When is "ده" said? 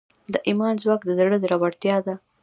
2.05-2.13